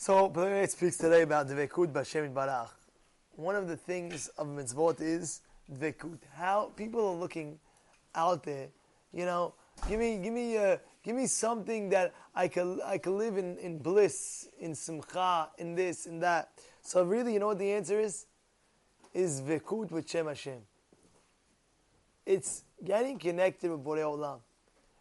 So, 0.00 0.32
it 0.32 0.70
speaks 0.70 0.96
today 0.96 1.22
about 1.22 1.48
Dvekut 1.48 1.92
Bashem 1.92 2.32
Barach. 2.32 2.68
One 3.34 3.56
of 3.56 3.66
the 3.66 3.76
things 3.76 4.28
of 4.38 4.46
mitzvot 4.46 5.00
is 5.00 5.40
Dvekut. 5.68 6.20
How 6.36 6.70
people 6.76 7.04
are 7.04 7.16
looking 7.16 7.58
out 8.14 8.44
there, 8.44 8.68
you 9.12 9.26
know, 9.26 9.54
give 9.88 9.98
me, 9.98 10.18
give 10.18 10.32
me, 10.32 10.56
uh, 10.56 10.76
give 11.02 11.16
me 11.16 11.26
something 11.26 11.88
that 11.88 12.14
I 12.32 12.46
can, 12.46 12.80
I 12.86 12.98
can 12.98 13.18
live 13.18 13.38
in, 13.38 13.58
in 13.58 13.78
bliss, 13.78 14.46
in 14.60 14.76
simcha, 14.76 15.48
in 15.58 15.74
this, 15.74 16.06
in 16.06 16.20
that. 16.20 16.50
So 16.80 17.02
really, 17.02 17.32
you 17.32 17.40
know 17.40 17.48
what 17.48 17.58
the 17.58 17.72
answer 17.72 17.98
is? 17.98 18.26
Is 19.12 19.40
Dvekut 19.40 19.90
with 19.90 20.08
Shem 20.08 20.28
Hashem. 20.28 20.60
It's 22.24 22.62
getting 22.84 23.18
connected 23.18 23.68
with 23.68 23.82
Borei 23.82 24.04
Olam. 24.04 24.38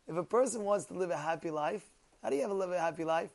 If 0.07 0.17
a 0.17 0.23
person 0.23 0.63
wants 0.63 0.85
to 0.85 0.95
live 0.95 1.11
a 1.11 1.17
happy 1.17 1.51
life, 1.51 1.85
how 2.23 2.31
do 2.31 2.35
you 2.35 2.47
to 2.47 2.53
live 2.55 2.71
a 2.71 2.79
happy 2.79 3.03
life? 3.03 3.29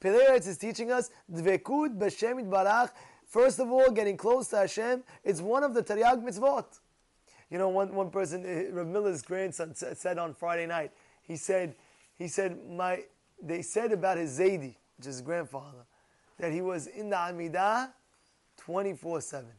Pele 0.00 0.18
Yoetz 0.18 0.48
is 0.48 0.56
teaching 0.56 0.90
us 0.90 1.10
Dvekut 1.30 1.98
b'Shem 1.98 2.48
Barach. 2.48 2.90
First 3.26 3.60
of 3.60 3.70
all, 3.70 3.90
getting 3.90 4.16
close 4.16 4.48
to 4.48 4.56
Hashem. 4.56 5.04
It's 5.22 5.40
one 5.40 5.62
of 5.62 5.74
the 5.74 5.82
Taryag 5.82 6.24
mitzvot. 6.24 6.80
You 7.50 7.58
know, 7.58 7.68
one, 7.68 7.94
one 7.94 8.10
person, 8.10 8.44
uh, 8.44 8.74
Rav 8.74 8.86
Miller's 8.86 9.22
grandson, 9.22 9.74
said 9.74 10.18
on 10.18 10.34
Friday 10.34 10.66
night. 10.66 10.92
He 11.22 11.36
said, 11.36 11.74
he 12.16 12.28
said, 12.28 12.58
my. 12.68 13.04
They 13.42 13.62
said 13.62 13.92
about 13.92 14.18
his 14.18 14.38
Zaidi, 14.38 14.76
which 14.96 15.06
is 15.06 15.06
his 15.06 15.20
grandfather, 15.22 15.86
that 16.38 16.52
he 16.52 16.60
was 16.60 16.88
in 16.88 17.08
the 17.08 17.16
Amidah, 17.16 17.90
twenty 18.58 18.92
four 18.92 19.20
seven. 19.20 19.52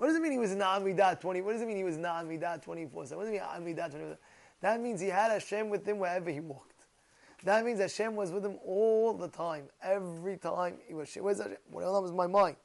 What 0.00 0.06
does 0.06 0.16
it 0.16 0.22
mean 0.22 0.32
he 0.32 0.38
was 0.38 0.50
in 0.50 0.58
the 0.58 0.64
Amidah 0.64 1.20
20? 1.20 1.42
What 1.42 1.52
does 1.52 1.60
it 1.60 1.68
mean 1.68 1.76
he 1.76 1.84
was 1.84 1.96
in 1.96 2.00
the 2.00 2.08
Amidah 2.08 2.62
24 2.62 3.04
7? 3.04 3.18
What 3.18 3.24
does 3.24 3.34
it 3.34 3.36
mean 3.36 3.76
Amidah 3.76 3.90
24 3.90 4.18
That 4.62 4.80
means 4.80 4.98
he 4.98 5.08
had 5.08 5.30
Hashem 5.30 5.68
with 5.68 5.86
him 5.86 5.98
wherever 5.98 6.30
he 6.30 6.40
walked. 6.40 6.79
That 7.44 7.64
means 7.64 7.80
Hashem 7.80 8.14
was 8.14 8.30
with 8.30 8.44
him 8.44 8.58
all 8.64 9.14
the 9.14 9.28
time. 9.28 9.64
Every 9.82 10.36
time 10.36 10.74
he 10.86 10.94
was, 10.94 11.14
where's 11.14 11.38
Hashem? 11.38 11.56
Well, 11.70 12.02
was 12.02 12.12
my 12.12 12.26
mind. 12.26 12.56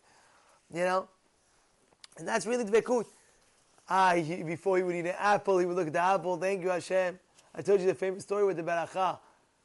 You 0.73 0.81
know? 0.81 1.07
And 2.17 2.27
that's 2.27 2.45
really 2.45 2.65
Dvekut. 2.65 3.05
Ah, 3.87 4.15
he, 4.15 4.43
before 4.43 4.77
he 4.77 4.83
would 4.83 4.95
eat 4.95 5.05
an 5.05 5.15
apple, 5.17 5.59
he 5.59 5.65
would 5.65 5.75
look 5.75 5.87
at 5.87 5.93
the 5.93 6.01
apple. 6.01 6.37
Thank 6.37 6.63
you, 6.63 6.69
Hashem. 6.69 7.19
I 7.53 7.61
told 7.61 7.79
you 7.79 7.85
the 7.85 7.95
famous 7.95 8.23
story 8.23 8.45
with 8.45 8.57
the 8.57 8.63
Baracha. 8.63 8.97
I 9.15 9.17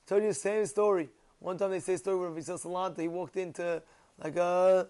told 0.06 0.22
you 0.22 0.28
the 0.28 0.34
same 0.34 0.66
story. 0.66 1.08
One 1.40 1.56
time 1.56 1.70
they 1.70 1.80
say 1.80 1.94
a 1.94 1.98
story 1.98 2.30
with 2.30 2.48
Rav 2.48 2.60
Salanta. 2.60 3.00
He 3.00 3.08
walked 3.08 3.36
into 3.36 3.82
like 4.22 4.36
a, 4.36 4.86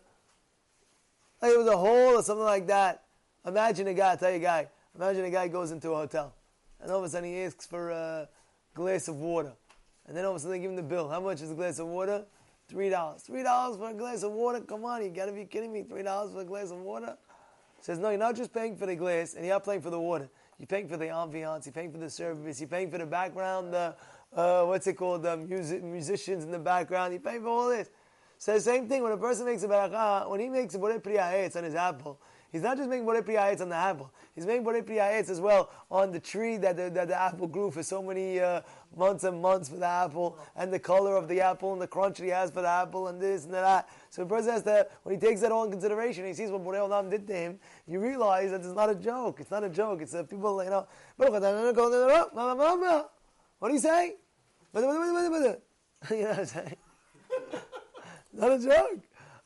like 1.40 1.52
it 1.52 1.58
was 1.58 1.68
a 1.68 1.76
hole 1.76 2.18
or 2.18 2.22
something 2.22 2.44
like 2.44 2.66
that. 2.66 3.04
Imagine 3.46 3.86
a 3.86 3.94
guy, 3.94 4.12
I 4.12 4.16
tell 4.16 4.30
you 4.30 4.36
a 4.36 4.40
guy, 4.40 4.68
imagine 4.94 5.24
a 5.24 5.30
guy 5.30 5.48
goes 5.48 5.70
into 5.70 5.92
a 5.92 5.96
hotel. 5.96 6.34
And 6.80 6.90
all 6.90 6.98
of 6.98 7.04
a 7.04 7.08
sudden 7.08 7.30
he 7.30 7.40
asks 7.42 7.66
for 7.66 7.90
a 7.90 8.28
glass 8.74 9.08
of 9.08 9.16
water. 9.16 9.52
And 10.06 10.16
then 10.16 10.24
all 10.24 10.32
of 10.32 10.36
a 10.36 10.40
sudden 10.40 10.52
they 10.52 10.58
give 10.60 10.70
him 10.70 10.76
the 10.76 10.82
bill. 10.82 11.08
How 11.08 11.20
much 11.20 11.40
is 11.40 11.50
a 11.50 11.54
glass 11.54 11.78
of 11.78 11.86
water? 11.86 12.24
Three 12.68 12.88
dollars. 12.88 13.22
Three 13.22 13.42
dollars 13.42 13.76
for 13.76 13.90
a 13.90 13.94
glass 13.94 14.22
of 14.22 14.32
water? 14.32 14.60
Come 14.60 14.84
on, 14.84 15.02
you 15.02 15.10
gotta 15.10 15.32
be 15.32 15.44
kidding 15.44 15.72
me. 15.72 15.82
Three 15.82 16.02
dollars 16.02 16.32
for 16.32 16.40
a 16.40 16.44
glass 16.44 16.70
of 16.70 16.78
water? 16.78 17.16
Says, 17.80 17.98
no, 17.98 18.10
you're 18.10 18.18
not 18.18 18.36
just 18.36 18.52
paying 18.52 18.76
for 18.76 18.86
the 18.86 18.94
glass 18.94 19.34
and 19.34 19.44
you're 19.44 19.54
not 19.54 19.64
paying 19.64 19.80
for 19.80 19.90
the 19.90 20.00
water. 20.00 20.28
You're 20.58 20.66
paying 20.66 20.86
for 20.86 20.98
the 20.98 21.06
ambiance, 21.06 21.64
you're 21.64 21.72
paying 21.72 21.90
for 21.90 21.96
the 21.96 22.10
service, 22.10 22.60
you're 22.60 22.68
paying 22.68 22.90
for 22.90 22.98
the 22.98 23.06
background, 23.06 23.72
the, 23.72 23.96
uh, 24.36 24.64
what's 24.64 24.86
it 24.86 24.92
called, 24.92 25.22
the 25.22 25.38
music, 25.38 25.82
musicians 25.82 26.44
in 26.44 26.50
the 26.50 26.58
background, 26.58 27.14
you're 27.14 27.22
paying 27.22 27.40
for 27.40 27.48
all 27.48 27.68
this. 27.70 27.88
So 28.36 28.52
the 28.52 28.60
same 28.60 28.86
thing, 28.86 29.02
when 29.02 29.12
a 29.12 29.16
person 29.16 29.46
makes 29.46 29.62
a 29.62 29.68
barakah, 29.68 30.28
when 30.28 30.38
he 30.38 30.50
makes 30.50 30.74
a 30.74 30.78
borei 30.78 31.00
priyah 31.00 31.56
on 31.56 31.64
his 31.64 31.74
apple, 31.74 32.20
He's 32.52 32.62
not 32.62 32.76
just 32.76 32.88
making 32.88 33.06
borei 33.06 33.22
priyayetz 33.22 33.60
on 33.60 33.68
the 33.68 33.76
apple. 33.76 34.10
He's 34.34 34.44
making 34.44 34.64
borei 34.64 34.82
priyayetz 34.82 35.30
as 35.30 35.40
well 35.40 35.70
on 35.90 36.10
the 36.10 36.18
tree 36.18 36.56
that 36.56 36.76
the, 36.76 36.90
that 36.90 37.08
the 37.08 37.20
apple 37.20 37.46
grew 37.46 37.70
for 37.70 37.82
so 37.82 38.02
many 38.02 38.40
uh, 38.40 38.62
months 38.96 39.22
and 39.24 39.40
months 39.40 39.68
for 39.68 39.76
the 39.76 39.86
apple, 39.86 40.36
and 40.56 40.72
the 40.72 40.78
color 40.78 41.16
of 41.16 41.28
the 41.28 41.40
apple, 41.40 41.72
and 41.72 41.80
the 41.80 41.86
crunch 41.86 42.18
that 42.18 42.24
he 42.24 42.30
has 42.30 42.50
for 42.50 42.62
the 42.62 42.68
apple, 42.68 43.06
and 43.08 43.20
this 43.20 43.44
and 43.44 43.54
that. 43.54 43.88
So 44.10 44.22
the 44.22 44.28
person 44.28 44.52
has 44.52 44.64
to, 44.64 44.88
when 45.04 45.14
he 45.14 45.20
takes 45.20 45.40
that 45.42 45.52
all 45.52 45.64
in 45.64 45.70
consideration, 45.70 46.24
he 46.24 46.34
sees 46.34 46.50
what 46.50 46.64
Borei 46.64 46.78
Olam 46.78 47.08
did 47.10 47.26
to 47.28 47.34
him, 47.34 47.60
you 47.86 48.00
realize 48.00 48.50
that 48.50 48.62
it's 48.62 48.74
not 48.74 48.90
a 48.90 48.96
joke. 48.96 49.38
It's 49.40 49.50
not 49.50 49.62
a 49.62 49.68
joke. 49.68 50.02
It's 50.02 50.14
uh, 50.14 50.24
people, 50.24 50.62
you 50.64 50.70
know, 50.70 50.86
what 53.58 53.68
do 53.68 53.74
you 53.74 53.78
say? 53.78 54.14
you 54.74 54.80
know 54.80 54.88
what 54.88 56.38
I'm 56.38 56.46
saying? 56.46 56.76
not 58.32 58.52
a 58.52 58.58
joke. 58.58 59.00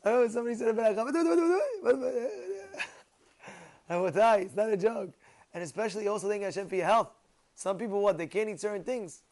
I 0.04 0.10
know 0.10 0.28
somebody 0.28 0.56
said 0.56 0.68
about 0.68 2.53
it's 3.88 4.56
not 4.56 4.70
a 4.70 4.76
joke. 4.76 5.10
And 5.52 5.62
especially 5.62 6.08
also 6.08 6.28
thank 6.28 6.42
Hashem 6.42 6.68
for 6.68 6.74
your 6.74 6.86
health. 6.86 7.10
Some 7.54 7.78
people, 7.78 8.00
what, 8.00 8.18
they 8.18 8.26
can't 8.26 8.48
eat 8.48 8.60
certain 8.60 8.82
things. 8.82 9.22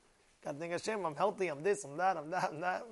God 0.45 0.57
thank 0.59 0.73
Hashem, 0.73 1.05
I'm 1.05 1.15
healthy, 1.15 1.49
I'm 1.49 1.63
this, 1.63 1.85
I'm 1.85 1.97
that, 1.97 2.17
I'm 2.17 2.31
that, 2.31 2.51
I'm 2.51 2.61
that. 2.61 2.85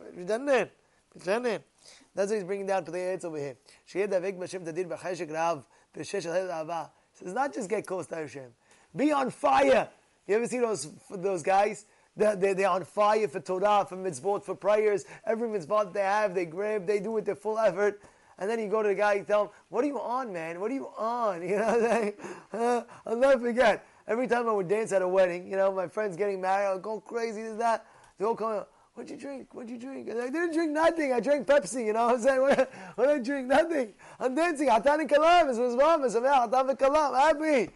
That's 2.15 2.31
what 2.31 2.35
he's 2.37 2.45
bringing 2.45 2.67
down 2.67 2.85
to 2.85 2.91
the 2.91 2.99
Eitz 2.99 3.25
over 3.25 3.37
here. 3.37 3.57
So 3.87 3.99
it's 7.25 7.35
not 7.35 7.53
just 7.53 7.69
get 7.69 7.87
close 7.87 8.07
to 8.07 8.15
Hashem. 8.17 8.51
Be 8.95 9.13
on 9.13 9.31
fire. 9.31 9.89
You 10.27 10.37
ever 10.37 10.47
see 10.47 10.59
those 10.59 10.89
those 11.11 11.43
guys? 11.43 11.87
They're, 12.17 12.37
they're, 12.37 12.55
they're 12.55 12.69
on 12.69 12.85
fire 12.85 13.27
for 13.29 13.41
Torah, 13.41 13.87
for 13.89 13.97
mitzvot, 13.97 14.45
for 14.45 14.55
prayers. 14.55 15.05
Every 15.25 15.49
mitzvot 15.49 15.93
they 15.93 16.01
have, 16.01 16.35
they 16.35 16.45
grab, 16.45 16.87
they 16.87 17.01
do 17.01 17.17
it 17.17 17.25
their 17.25 17.35
full 17.37 17.59
effort. 17.59 18.01
And 18.41 18.49
then 18.49 18.59
you 18.59 18.69
go 18.69 18.83
to 18.83 18.89
the 18.89 18.95
guy, 18.95 19.15
you 19.15 19.23
tell 19.23 19.45
him, 19.45 19.51
"What 19.69 19.85
are 19.85 19.87
you 19.87 20.01
on, 20.01 20.33
man? 20.33 20.61
What 20.61 20.71
are 20.71 20.75
you 20.75 20.89
on?" 20.99 21.43
You 21.49 21.59
know, 21.59 21.81
they, 21.81 22.15
uh, 22.53 22.83
I'll 23.07 23.17
never 23.17 23.39
forget. 23.39 23.87
Every 24.09 24.27
time 24.27 24.49
I 24.49 24.53
would 24.53 24.67
dance 24.67 24.93
at 24.93 25.03
a 25.03 25.09
wedding, 25.09 25.47
you 25.47 25.57
know, 25.57 25.71
my 25.71 25.87
friends 25.87 26.17
getting 26.17 26.41
married, 26.41 26.75
I'd 26.75 26.83
go 26.83 27.01
crazy. 27.01 27.43
This 27.43 27.57
that. 27.59 27.87
They 28.19 28.25
all 28.25 28.35
come. 28.35 28.65
What'd 28.95 29.11
you 29.11 29.17
drink? 29.17 29.55
What'd 29.55 29.71
you 29.71 29.79
drink? 29.79 30.11
I 30.11 30.31
didn't 30.31 30.53
drink 30.53 30.73
nothing. 30.73 31.13
I 31.13 31.21
drank 31.21 31.47
Pepsi. 31.47 31.87
You 31.87 31.93
know 31.93 32.07
what 32.07 32.17
I'm 32.17 32.23
saying? 32.23 32.41
What, 32.41 32.73
what 32.97 33.09
I 33.09 33.19
drink? 33.19 33.47
Nothing. 33.47 33.93
I'm 34.19 34.35
dancing. 34.35 34.69
Hatan 34.69 35.09
kalam. 35.09 35.43
It 35.43 35.61
was 35.61 35.77
mom. 35.77 36.05
It's 36.05 36.15
hatan 36.15 36.77
kalam. 36.77 37.19
Happy. 37.19 37.73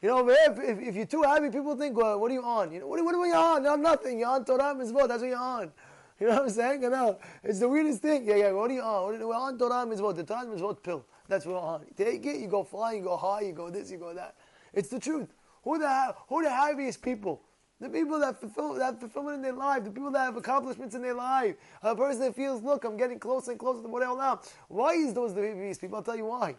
You 0.00 0.08
know, 0.08 0.28
if, 0.28 0.58
if, 0.58 0.78
if, 0.80 0.94
you're 0.94 1.06
too 1.06 1.22
happy, 1.22 1.50
people 1.50 1.74
think, 1.74 1.96
well, 1.96 2.20
what 2.20 2.30
are 2.30 2.34
you 2.34 2.44
on? 2.44 2.70
You 2.70 2.80
know, 2.80 2.86
what, 2.86 3.04
what 3.04 3.14
are 3.16 3.26
you 3.26 3.34
on? 3.34 3.64
No, 3.64 3.74
nothing. 3.74 4.20
You're 4.20 4.28
on 4.28 4.44
Torah 4.44 4.74
Mitzvot. 4.74 5.08
That's 5.08 5.22
what 5.22 5.28
you're 5.28 5.38
on. 5.38 5.72
You 6.20 6.26
know 6.26 6.34
what 6.34 6.42
I'm 6.42 6.50
saying? 6.50 6.82
You 6.82 6.90
know, 6.90 7.18
it's 7.44 7.60
the 7.60 7.68
weirdest 7.68 8.02
thing. 8.02 8.26
Yeah, 8.26 8.36
yeah. 8.36 8.52
What 8.52 8.70
are 8.70 8.74
you 8.74 8.82
on? 8.82 9.18
We're 9.20 9.34
on 9.34 9.56
Torah 9.58 9.86
mitzvot. 9.86 10.16
The 10.16 10.24
Torah 10.24 10.46
mitzvot 10.46 10.82
pill. 10.82 11.04
That's 11.28 11.46
what 11.46 11.54
we're 11.54 11.60
on. 11.60 11.84
Take 11.96 12.26
it. 12.26 12.40
You 12.40 12.48
go 12.48 12.64
fly. 12.64 12.94
You 12.94 13.02
go 13.02 13.16
high. 13.16 13.42
You 13.42 13.52
go 13.52 13.70
this. 13.70 13.90
You 13.90 13.98
go 13.98 14.12
that. 14.14 14.34
It's 14.72 14.88
the 14.88 14.98
truth. 14.98 15.28
Who 15.62 15.78
the 15.78 16.14
who 16.28 16.42
the 16.42 16.50
happiest 16.50 17.02
people? 17.02 17.42
The 17.80 17.88
people 17.88 18.18
that 18.18 18.40
fulfill 18.40 18.74
that 18.74 18.98
fulfillment 18.98 19.36
in 19.36 19.42
their 19.42 19.52
life, 19.52 19.84
the 19.84 19.90
people 19.90 20.10
that 20.10 20.18
have 20.18 20.36
accomplishments 20.36 20.96
in 20.96 21.02
their 21.02 21.14
life, 21.14 21.54
a 21.82 21.94
person 21.94 22.20
that 22.22 22.34
feels, 22.34 22.60
look, 22.60 22.84
I'm 22.84 22.96
getting 22.96 23.20
closer 23.20 23.52
and 23.52 23.60
closer 23.60 23.82
to 23.82 23.88
what 23.88 24.02
I 24.02 24.12
now. 24.14 24.40
Why 24.66 24.94
is 24.94 25.14
those 25.14 25.32
the 25.32 25.46
happiest 25.46 25.80
people? 25.80 25.96
I'll 25.96 26.02
tell 26.02 26.16
you 26.16 26.26
why. 26.26 26.56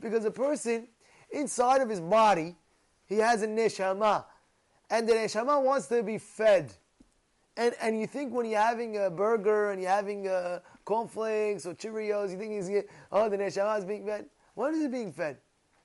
Because 0.00 0.24
a 0.24 0.30
person 0.30 0.86
inside 1.32 1.80
of 1.80 1.88
his 1.88 2.00
body, 2.00 2.54
he 3.06 3.16
has 3.16 3.42
a 3.42 3.48
neshama, 3.48 4.24
and 4.88 5.08
the 5.08 5.14
neshama 5.14 5.60
wants 5.60 5.88
to 5.88 6.04
be 6.04 6.18
fed. 6.18 6.72
And, 7.56 7.74
and 7.82 8.00
you 8.00 8.06
think 8.06 8.32
when 8.32 8.46
you're 8.46 8.60
having 8.60 8.96
a 8.96 9.10
burger 9.10 9.72
and 9.72 9.82
you're 9.82 9.90
having 9.90 10.28
uh, 10.28 10.60
cornflakes 10.84 11.66
or 11.66 11.74
Cheerios, 11.74 12.30
you 12.30 12.38
think 12.38 12.52
he's 12.52 12.84
oh 13.12 13.28
the 13.28 13.36
neshama 13.36 13.78
is 13.78 13.84
being 13.84 14.06
fed. 14.06 14.26
When 14.54 14.74
is 14.74 14.82
it 14.82 14.92
being 14.92 15.12
fed? 15.12 15.38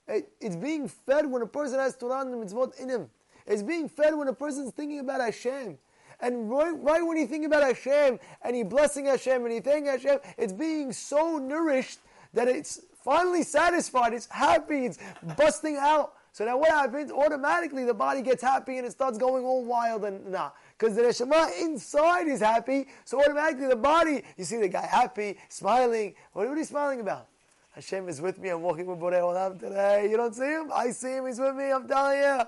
It, 0.08 0.30
it's 0.40 0.56
being 0.56 0.88
fed 0.88 1.26
when 1.30 1.42
a 1.42 1.48
person 1.48 1.80
has 1.80 1.96
Torah 1.98 2.22
and 2.22 2.34
mitzvot 2.34 2.80
in 2.80 2.90
him. 2.90 3.10
It's 3.48 3.64
being 3.64 3.90
fed 3.90 4.16
when 4.16 4.28
a 4.28 4.34
person's 4.34 4.72
thinking 4.72 5.00
about 5.00 5.22
Hashem. 5.22 5.78
And 6.20 6.50
right, 6.50 6.76
right 6.82 7.06
when 7.06 7.18
you 7.18 7.28
think 7.28 7.46
about 7.46 7.64
Hashem 7.64 8.20
and 8.42 8.56
you're 8.56 8.66
blessing 8.66 9.06
Hashem 9.06 9.44
and 9.46 9.54
you 9.54 9.62
thank 9.62 9.88
Hashem, 9.88 10.20
it's 10.38 10.54
being 10.54 10.94
so 10.94 11.38
nourished 11.38 12.00
that 12.34 12.48
it's 12.48 12.82
finally 13.04 13.44
satisfied. 13.44 14.14
It's 14.14 14.28
happy. 14.28 14.86
It's 14.86 14.98
busting 15.38 15.78
out. 15.80 16.14
So 16.36 16.44
now 16.44 16.58
what 16.58 16.70
happens? 16.70 17.14
Automatically 17.14 17.86
the 17.86 17.94
body 17.94 18.22
gets 18.22 18.44
happy 18.44 18.78
and 18.78 18.86
it 18.86 18.92
starts 18.92 19.18
going 19.18 19.46
all 19.46 19.64
wild 19.64 20.04
and 20.04 20.28
nah. 20.28 20.50
Because 20.78 20.94
the 20.94 21.04
neshama 21.04 21.50
inside 21.62 22.28
is 22.28 22.42
happy, 22.42 22.88
so 23.06 23.22
automatically 23.22 23.68
the 23.68 23.78
body, 23.78 24.22
you 24.36 24.44
see 24.44 24.58
the 24.58 24.68
guy 24.68 24.86
happy, 24.86 25.38
smiling. 25.48 26.14
What, 26.34 26.46
are 26.46 26.58
you 26.58 26.66
smiling 26.66 27.00
about? 27.00 27.30
Hashem 27.72 28.10
is 28.10 28.20
with 28.20 28.38
me. 28.38 28.50
I'm 28.50 28.62
walking 28.62 28.86
with 28.86 29.00
Borei 29.00 29.22
Olam 29.22 29.58
today. 29.58 30.10
You 30.12 30.18
don't 30.18 30.36
see 30.36 30.44
him? 30.44 30.72
I 30.76 30.92
see 30.92 31.16
him. 31.16 31.26
He's 31.26 31.40
with 31.40 31.56
me. 31.56 31.72
I'm 31.72 31.88
telling 31.88 32.18
you. 32.18 32.42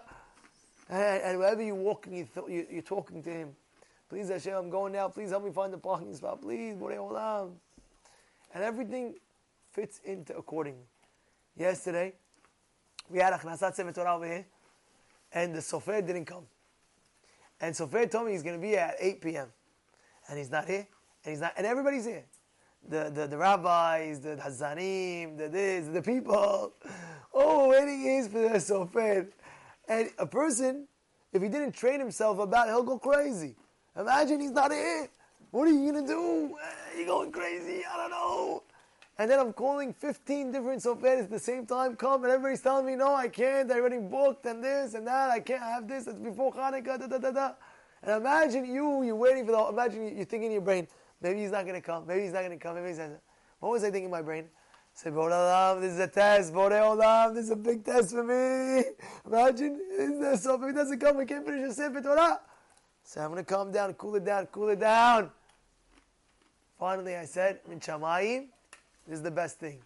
And, 0.90 1.22
and 1.24 1.40
wherever 1.40 1.64
you're 1.64 1.74
walking, 1.74 2.14
you 2.14 2.28
th- 2.34 2.46
you, 2.50 2.68
you're 2.70 2.82
talking 2.82 3.24
to 3.24 3.30
him. 3.30 3.56
Please 4.10 4.28
Hashem, 4.28 4.54
I'm 4.54 4.70
going 4.70 4.92
now. 4.92 5.08
Please 5.08 5.30
help 5.30 5.46
me 5.46 5.52
find 5.52 5.72
the 5.72 5.78
parking 5.78 6.14
spot. 6.14 6.42
Please, 6.42 6.76
Borei 6.76 6.98
Olam. 6.98 7.52
And 8.54 8.66
everything 8.66 9.16
fits 9.72 10.02
into 10.04 10.36
accordingly. 10.36 10.88
Yesterday, 11.56 12.16
we 13.10 13.20
had 13.20 13.34
a 13.34 13.38
Achnasat 13.38 13.76
Sefer 13.76 13.92
Torah 13.92 14.16
over 14.16 14.26
here, 14.26 14.46
and 15.34 15.54
the 15.54 15.60
Sofer 15.60 16.06
didn't 16.06 16.26
come. 16.26 16.46
And 17.60 17.74
Sofer 17.74 18.10
told 18.10 18.26
me 18.28 18.34
he's 18.34 18.44
going 18.44 18.56
to 18.56 18.62
be 18.62 18.70
here 18.70 18.80
at 18.80 18.96
8 19.00 19.22
p.m. 19.22 19.48
And 20.30 20.38
he's 20.38 20.52
not 20.52 20.66
here. 20.66 20.88
And 21.24 21.32
he's 21.32 21.42
not, 21.42 21.54
and 21.58 21.66
everybody's 21.66 22.06
here. 22.06 22.24
The, 22.88 23.12
the, 23.14 23.28
the 23.28 23.38
rabbis, 23.38 24.20
the 24.20 24.36
Hazanim, 24.36 25.38
the 25.38 25.50
this, 25.50 25.88
the 25.88 26.02
people. 26.02 26.74
Oh, 27.40 27.70
waiting 27.70 28.04
is 28.08 28.30
for 28.30 28.40
the 28.40 28.58
Sofer. 28.58 29.28
And 29.88 30.10
a 30.18 30.26
person, 30.26 30.88
if 31.34 31.42
he 31.44 31.50
didn't 31.50 31.74
train 31.74 32.00
himself 32.00 32.40
about 32.40 32.68
it, 32.68 32.72
he'll 32.72 32.82
go 32.82 32.98
crazy. 32.98 33.56
Imagine 33.96 34.40
he's 34.40 34.52
not 34.52 34.72
here. 34.72 35.08
What 35.52 35.68
are 35.68 35.72
you 35.72 35.92
gonna 35.92 36.08
do? 36.08 36.58
Eh, 36.60 36.98
You're 36.98 37.08
going 37.08 37.32
crazy. 37.32 37.84
I 37.86 37.98
don't 37.98 38.10
know. 38.10 38.64
And 39.20 39.32
then 39.32 39.40
I'm 39.40 39.52
calling 39.52 39.94
15 39.94 40.52
different 40.52 40.84
soferis 40.84 41.24
at 41.24 41.32
the 41.32 41.40
same 41.40 41.66
time. 41.66 41.96
Come, 41.96 42.24
and 42.24 42.32
everybody's 42.32 42.62
telling 42.62 42.86
me, 42.86 42.96
no, 42.96 43.16
I 43.16 43.28
can't. 43.28 43.72
I 43.72 43.80
already 43.80 43.98
booked, 43.98 44.46
and 44.46 44.64
this 44.64 44.94
and 44.94 45.08
that. 45.08 45.32
I 45.32 45.40
can't 45.40 45.62
have 45.62 45.88
this. 45.88 46.06
It's 46.06 46.20
before 46.20 46.54
Hanukkah. 46.54 47.00
Da 47.00 47.08
da 47.08 47.18
da 47.18 47.32
da. 47.32 47.52
And 48.04 48.22
imagine 48.22 48.66
you, 48.66 49.04
you're 49.04 49.16
waiting 49.16 49.46
for 49.46 49.54
the. 49.54 49.68
Imagine 49.70 50.16
you're 50.16 50.26
thinking 50.26 50.48
in 50.48 50.52
your 50.52 50.62
brain, 50.62 50.88
maybe 51.22 51.40
he's 51.40 51.52
not 51.52 51.66
gonna 51.66 51.82
come. 51.82 52.06
Maybe 52.06 52.22
he's 52.22 52.34
not 52.34 52.44
gonna 52.44 52.58
come. 52.58 52.76
Maybe 52.76 52.90
he's 52.90 53.00
not. 53.00 53.10
What 53.60 53.72
was 53.72 53.84
I 53.84 53.88
thinking 53.90 54.06
in 54.06 54.12
my 54.12 54.22
brain? 54.22 54.46
Say, 54.94 55.12
Borei 55.12 55.32
Olam, 55.32 55.80
this 55.82 55.94
is 55.94 56.00
a 56.00 56.08
test. 56.08 56.52
Borei 56.54 56.82
Olam, 56.82 57.36
this 57.36 57.46
is 57.46 57.52
a 57.52 57.56
big 57.56 57.86
test 57.86 58.12
for 58.12 58.24
me. 58.24 58.84
Imagine, 59.28 59.80
so 60.38 60.56
if 60.56 60.68
he 60.68 60.74
doesn't 60.74 61.00
come, 61.00 61.18
we 61.18 61.26
can't 61.26 61.46
finish 61.46 61.68
the 61.70 61.74
Sefer 61.76 62.02
Torah. 62.02 62.40
So 63.04 63.22
I'm 63.22 63.32
going 63.32 63.46
to 63.46 63.54
calm 63.54 63.72
down, 63.72 63.94
cool 63.94 64.16
it 64.16 64.26
down, 64.26 64.48
cool 64.48 64.70
it 64.70 64.80
down. 64.80 65.30
Finally, 66.80 67.16
I 67.16 67.26
said, 67.26 67.60
Min 67.70 67.80
this 69.08 69.18
is 69.18 69.24
the 69.24 69.32
best 69.32 69.60
thing. 69.60 69.80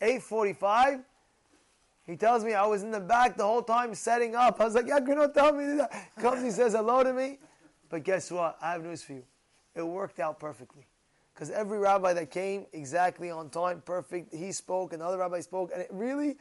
8.45, 0.00 1.02
he 2.06 2.16
tells 2.16 2.44
me 2.44 2.54
I 2.54 2.66
was 2.66 2.82
in 2.82 2.90
the 2.90 3.00
back 3.00 3.36
the 3.36 3.44
whole 3.44 3.62
time 3.62 3.94
setting 3.94 4.34
up. 4.34 4.60
I 4.60 4.64
was 4.64 4.74
like, 4.74 4.86
yeah, 4.86 4.98
you 4.98 5.30
tell 5.34 5.52
me 5.52 5.76
that? 5.76 6.10
Comes, 6.18 6.42
he 6.42 6.50
says 6.50 6.72
hello 6.72 7.02
to 7.02 7.12
me. 7.12 7.38
But 7.90 8.04
guess 8.04 8.30
what? 8.30 8.56
I 8.62 8.72
have 8.72 8.82
news 8.82 9.02
for 9.02 9.14
you. 9.14 9.24
It 9.74 9.82
worked 9.82 10.20
out 10.20 10.38
perfectly. 10.38 10.86
Because 11.34 11.50
every 11.50 11.78
rabbi 11.78 12.12
that 12.14 12.30
came 12.30 12.66
exactly 12.72 13.30
on 13.30 13.48
time, 13.48 13.82
perfect, 13.84 14.34
he 14.34 14.52
spoke, 14.52 14.92
and 14.92 15.00
the 15.00 15.06
other 15.06 15.18
rabbi 15.18 15.40
spoke, 15.40 15.70
and 15.72 15.80
it 15.80 15.88
really, 15.92 16.36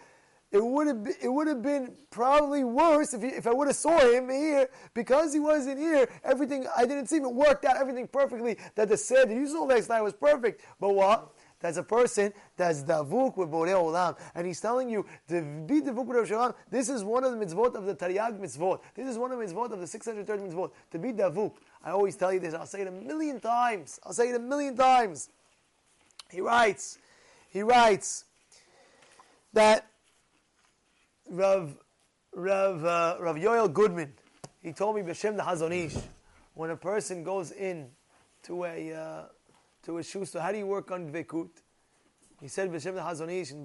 it 0.51 0.63
would 0.63 0.87
have 0.87 1.03
been, 1.03 1.13
it 1.21 1.27
would 1.29 1.47
have 1.47 1.61
been 1.61 1.93
probably 2.09 2.63
worse 2.63 3.13
if, 3.13 3.21
he, 3.21 3.27
if 3.27 3.45
I 3.45 3.53
would 3.53 3.67
have 3.67 3.75
saw 3.75 3.99
him 3.99 4.29
here 4.29 4.67
because 4.93 5.33
he 5.33 5.39
wasn't 5.39 5.77
here. 5.77 6.09
Everything 6.23 6.65
I 6.75 6.85
didn't 6.85 7.07
see. 7.07 7.17
It 7.17 7.31
worked 7.31 7.65
out 7.65 7.77
everything 7.77 8.07
perfectly. 8.07 8.57
That 8.75 8.89
the 8.89 8.97
said 8.97 9.29
you 9.29 9.45
saw 9.47 9.65
last 9.65 9.89
night 9.89 10.01
was 10.01 10.13
perfect. 10.13 10.61
But 10.79 10.95
what? 10.95 11.31
That's 11.59 11.77
a 11.77 11.83
person 11.83 12.33
that's 12.55 12.83
davuk 12.83 13.35
with 13.35 13.49
Borei 13.49 13.73
Olam. 13.73 14.15
And 14.35 14.45
he's 14.45 14.61
telling 14.61 14.89
you, 14.89 15.05
to 15.27 15.41
be 15.41 15.81
davuk 15.81 16.05
with 16.05 16.17
Rosh 16.17 16.31
Hashanah, 16.31 16.55
this 16.69 16.87
is 16.89 17.03
one 17.03 17.23
of 17.23 17.37
the 17.37 17.43
mitzvot 17.43 17.73
of 17.73 17.85
the 17.85 17.95
Taryag 17.95 18.39
mitzvot. 18.39 18.81
This 18.93 19.07
is 19.07 19.17
one 19.17 19.31
of 19.31 19.39
the 19.39 19.45
mitzvot 19.45 19.71
of 19.71 19.79
the 19.79 19.87
630 19.87 20.43
mitzvot. 20.43 20.71
To 20.91 20.99
be 20.99 21.11
davuk. 21.11 21.53
I 21.83 21.91
always 21.91 22.15
tell 22.15 22.31
you 22.31 22.39
this, 22.39 22.53
I'll 22.53 22.67
say 22.67 22.81
it 22.81 22.87
a 22.87 22.91
million 22.91 23.39
times. 23.39 23.99
I'll 24.03 24.13
say 24.13 24.29
it 24.29 24.35
a 24.35 24.39
million 24.39 24.75
times. 24.75 25.29
He 26.29 26.41
writes, 26.41 26.99
he 27.49 27.63
writes 27.63 28.25
that 29.53 29.87
Rav, 31.29 31.75
Rav, 32.33 32.85
uh, 32.85 33.17
Rav 33.19 33.35
Yoel 33.35 33.71
Goodman, 33.73 34.13
he 34.61 34.73
told 34.73 34.95
me, 34.95 35.01
B'Shem 35.01 35.37
the 35.37 35.43
Chazon 35.43 35.71
Ish, 35.71 35.95
when 36.53 36.69
a 36.69 36.75
person 36.75 37.23
goes 37.23 37.51
in 37.51 37.87
to 38.43 38.65
a, 38.65 38.93
uh, 38.93 39.23
to 39.87 39.97
a 39.97 40.03
shoe 40.03 40.25
store, 40.25 40.41
how 40.41 40.51
do 40.51 40.57
you 40.57 40.67
work 40.67 40.91
on 40.91 41.09
Dvekut? 41.09 41.49
He 42.41 42.49
said, 42.49 42.69
B'Shem 42.69 42.93
the 42.93 43.33
Ish 43.33 43.51
in 43.51 43.63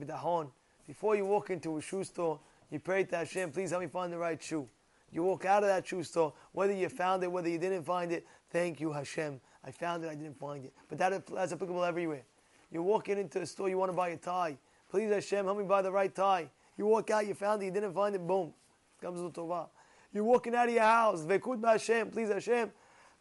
before 0.86 1.16
you 1.16 1.26
walk 1.26 1.50
into 1.50 1.76
a 1.76 1.82
shoe 1.82 2.04
store, 2.04 2.38
you 2.70 2.78
pray 2.78 3.04
to 3.04 3.16
Hashem, 3.16 3.50
please 3.50 3.70
help 3.70 3.82
me 3.82 3.88
find 3.88 4.12
the 4.12 4.19
right 4.19 4.40
shoe. 4.40 4.69
You 5.10 5.24
walk 5.24 5.44
out 5.44 5.64
of 5.64 5.69
that 5.69 5.86
shoe 5.86 6.02
store, 6.04 6.32
whether 6.52 6.72
you 6.72 6.88
found 6.88 7.24
it, 7.24 7.30
whether 7.30 7.48
you 7.48 7.58
didn't 7.58 7.82
find 7.82 8.12
it, 8.12 8.24
thank 8.50 8.80
you, 8.80 8.92
Hashem. 8.92 9.40
I 9.64 9.72
found 9.72 10.04
it, 10.04 10.10
I 10.10 10.14
didn't 10.14 10.38
find 10.38 10.64
it. 10.64 10.72
But 10.88 10.98
that, 10.98 11.26
that's 11.26 11.52
applicable 11.52 11.84
everywhere. 11.84 12.22
You're 12.70 12.82
walking 12.82 13.19
into 13.19 13.40
a 13.40 13.46
store, 13.46 13.69
you 13.69 13.76
want 13.76 13.90
to 13.90 13.96
buy 13.96 14.10
a 14.10 14.16
tie. 14.16 14.56
Please, 14.90 15.10
Hashem, 15.10 15.44
help 15.44 15.58
me 15.58 15.64
buy 15.64 15.82
the 15.82 15.90
right 15.90 16.14
tie. 16.14 16.48
You 16.78 16.86
walk 16.86 17.10
out, 17.10 17.26
you 17.26 17.34
found 17.34 17.62
it, 17.62 17.66
you 17.66 17.72
didn't 17.72 17.94
find 17.94 18.14
it, 18.14 18.24
boom. 18.24 18.52
Comes 19.00 19.20
with 19.20 19.32
Tovah. 19.34 19.69
You're 20.14 20.24
walking 20.24 20.54
out 20.54 20.69
of 20.69 20.74
your 20.74 20.84
house, 20.84 21.22
Vekut 21.22 21.64
Hashem, 21.64 22.10
please 22.10 22.28
Hashem, 22.28 22.70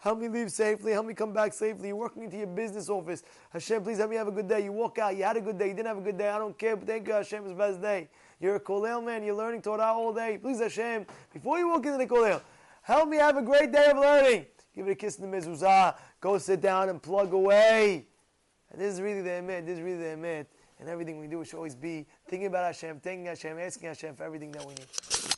help 0.01 0.19
me 0.19 0.27
leave 0.27 0.51
safely, 0.51 0.91
help 0.91 1.05
me 1.05 1.13
come 1.13 1.31
back 1.31 1.53
safely. 1.53 1.89
You're 1.89 1.95
working 1.95 2.23
into 2.23 2.35
your 2.35 2.47
business 2.47 2.89
office. 2.89 3.23
Hashem, 3.51 3.83
please 3.83 3.99
help 3.99 4.09
me 4.09 4.15
have 4.15 4.27
a 4.27 4.31
good 4.31 4.47
day. 4.47 4.63
You 4.63 4.71
walk 4.71 4.97
out, 4.97 5.15
you 5.15 5.23
had 5.23 5.37
a 5.37 5.41
good 5.41 5.57
day, 5.57 5.69
you 5.69 5.73
didn't 5.75 5.87
have 5.87 5.99
a 5.99 6.01
good 6.01 6.17
day, 6.17 6.29
I 6.29 6.39
don't 6.39 6.57
care, 6.57 6.75
but 6.75 6.87
thank 6.87 7.07
you, 7.07 7.13
Hashem, 7.13 7.47
the 7.47 7.53
best 7.53 7.81
day. 7.81 8.09
You're 8.39 8.55
a 8.55 8.59
kolel 8.59 9.03
man, 9.05 9.23
you're 9.23 9.35
learning 9.35 9.61
Torah 9.61 9.93
all 9.93 10.11
day. 10.11 10.39
Please 10.41 10.59
Hashem, 10.59 11.05
before 11.31 11.59
you 11.59 11.69
walk 11.69 11.85
into 11.85 11.99
the 11.99 12.07
kolel, 12.07 12.41
help 12.81 13.07
me 13.07 13.17
have 13.17 13.37
a 13.37 13.43
great 13.43 13.71
day 13.71 13.91
of 13.91 13.97
learning. 13.97 14.47
Give 14.75 14.87
it 14.87 14.91
a 14.91 14.95
kiss 14.95 15.19
in 15.19 15.29
the 15.29 15.37
mezuzah, 15.37 15.95
go 16.19 16.37
sit 16.39 16.61
down 16.61 16.89
and 16.89 17.01
plug 17.01 17.33
away. 17.33 18.07
And 18.71 18.81
this 18.81 18.93
is 18.95 19.01
really 19.01 19.21
the 19.21 19.29
emet, 19.29 19.65
this 19.65 19.77
is 19.77 19.83
really 19.83 19.97
the 19.97 20.15
emet. 20.17 20.47
And 20.79 20.89
everything 20.89 21.19
we 21.19 21.27
do 21.27 21.45
should 21.45 21.57
always 21.57 21.75
be 21.75 22.07
thinking 22.27 22.47
about 22.47 22.65
Hashem, 22.65 23.01
thanking 23.01 23.27
Hashem, 23.27 23.59
asking 23.59 23.87
Hashem 23.89 24.15
for 24.15 24.23
everything 24.23 24.51
that 24.53 24.65
we 24.65 24.73
need. 24.73 25.31